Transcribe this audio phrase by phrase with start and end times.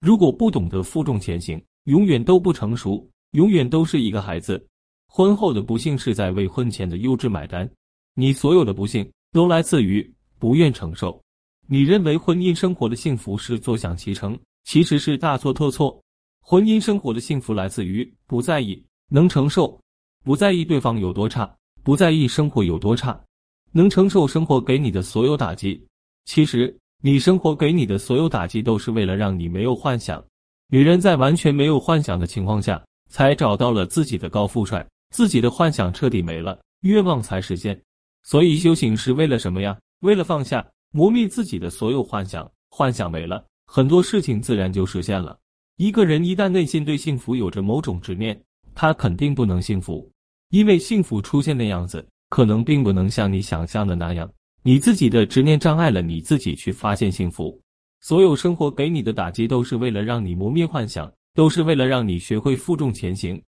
[0.00, 4.64] 如果不懂得负重前行，永远都不成熟，永远都是一个孩子。
[5.06, 7.68] 婚后的不幸是在为婚前的幼稚买单，
[8.14, 10.08] 你所有的不幸都来自于
[10.38, 11.20] 不愿承受。
[11.66, 16.00] 你认为婚姻生活的幸福是坐享其成，其实是大错特错。
[16.40, 19.78] 婚姻生活的幸福来自于不在意，能承受，
[20.24, 21.52] 不在意对方有多差，
[21.82, 23.20] 不在意生活有多差，
[23.72, 25.84] 能承受生活给你的所有打击。
[26.24, 30.24] 其实，你生活给你的所有打击都是为了让你没有幻想。
[30.68, 37.80] 女人在完全没有幻想的情况下，才找到了自己的高富帅，自己的幻想彻底没了，愿望才实现。
[38.24, 39.78] 所以修行是为了什么呀？
[40.00, 40.66] 为了放下。
[40.90, 45.38] 磨灭自己的所有幻想，幻想没了，很多事情自然就实现了。
[45.76, 48.40] 一个人一旦内心对幸福有着某种执念，
[48.74, 50.10] 他肯定不能幸福，
[50.48, 54.28] 因为幸福出现的样子可能并不能像你想象的那样。
[54.68, 57.58] 你自己的执念障碍了你自己去发现幸福。
[58.02, 63.42] 所有生活给你的打击，都是为了让你磨灭幻想，都是为了让你学会负重前行。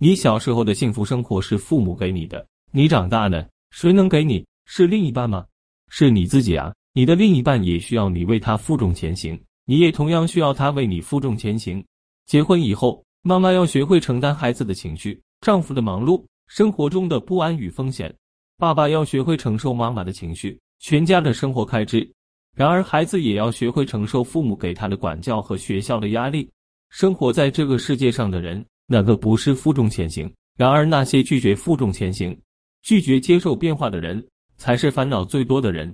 [0.00, 4.44] 你小时候的幸福生活是父母给你的，你长大了，谁能给你？
[4.66, 5.46] 是另一半吗？
[5.90, 6.74] 是你自己啊！
[6.92, 11.80] 你的另一半也需要你为他负重前行，你也同样需要他为你负重前行。
[12.26, 18.10] 结婚以后，妈妈要学会承担孩子的情绪、丈夫的忙碌、生活中的不安与风险；
[18.58, 22.08] 爸爸要学会承受妈妈的情绪、全家的生活开支。
[22.56, 26.48] 然而，孩子也要学会承受父母给他的管教和学校的压力。
[26.90, 30.32] 生活在这个世界上的人，哪个不是负重前行？
[30.56, 32.38] 然而，那些拒绝负重前行、
[32.82, 34.24] 拒绝接受变化的人，
[34.56, 35.92] 才是烦恼最多的人。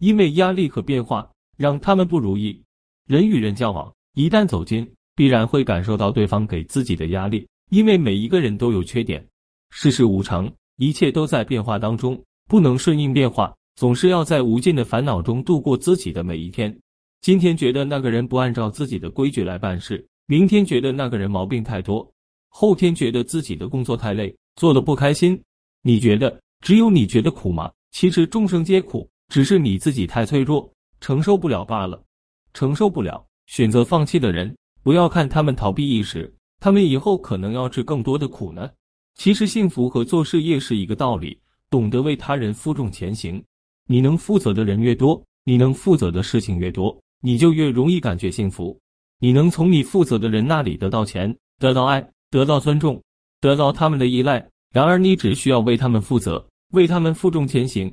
[0.00, 2.62] 因为压力和变化让他们不如意。
[3.06, 7.48] 人与人交往，一旦走近，必然会感受到对方给自己的压力。
[7.70, 9.26] 因为每一个人都有缺点，
[9.70, 16.76] 世事无常，一切都在变化当中，不能顺应变化，总是要在无尽的烦恼中度过自己的每一天。
[17.20, 22.08] 今天觉得那个人不按照自己的规矩来办事，明天觉得那个人毛病太多，
[22.48, 25.40] 后天觉得自己的工作太累，做的不开心。
[25.82, 27.70] 你觉得只有你觉得苦吗？
[27.92, 29.08] 其实众生皆苦。
[29.28, 32.04] 只是你自己太脆弱，承受不了罢了。
[32.52, 36.30] 承受不了，选择放弃的人，不要看他们逃避一时，
[36.60, 38.70] 他们以后可能要吃更多的苦呢。
[39.14, 41.40] 其实幸福和做事业是一个道理，
[41.70, 43.42] 懂得为他人负重前行。
[43.88, 48.78] 你能负责的人越多，你能负责的事情越多，你就越容易感觉幸福。
[49.18, 53.00] 你能从你负责的人那里得到钱，得到爱，得到尊重，
[53.40, 54.48] 得到他们的依赖。
[54.72, 57.92] 然而，你只需要为他们负责，为他们负重前行。